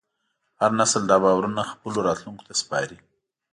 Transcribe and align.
هر 0.61 0.71
نسل 0.79 1.03
دا 1.11 1.17
باورونه 1.23 1.61
خپلو 1.71 1.97
راتلونکو 2.07 2.45
ته 2.47 2.53
سپاري. 2.61 2.97